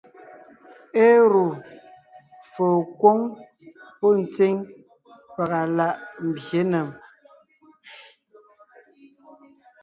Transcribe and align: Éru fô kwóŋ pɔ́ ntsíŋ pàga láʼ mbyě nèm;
Éru 1.07 1.45
fô 2.51 2.67
kwóŋ 2.99 3.19
pɔ́ 3.99 4.11
ntsíŋ 4.21 4.55
pàga 5.33 5.61
láʼ 5.77 5.95
mbyě 6.27 6.61
nèm; 6.71 6.87